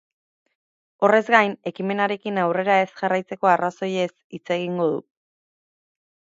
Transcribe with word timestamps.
Horrez 1.07 1.19
gain, 1.35 1.53
ekimenarekin 1.73 2.41
aurrera 2.45 2.79
ez 2.85 2.89
jarraitzeko 3.03 3.53
arrazoiez 3.53 4.09
hitz 4.11 4.45
egingo 4.59 4.91
du. 4.97 5.01